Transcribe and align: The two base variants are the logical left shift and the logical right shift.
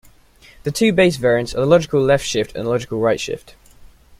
The 0.63 0.71
two 0.71 0.93
base 0.93 1.17
variants 1.17 1.53
are 1.53 1.59
the 1.59 1.67
logical 1.67 2.01
left 2.01 2.25
shift 2.25 2.55
and 2.55 2.65
the 2.65 2.71
logical 2.71 2.97
right 2.99 3.19
shift. 3.19 3.53